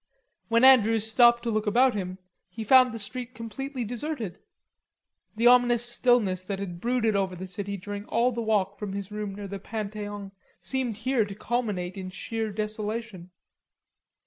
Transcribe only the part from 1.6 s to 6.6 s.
about him, he found the street completely deserted. The ominous stillness that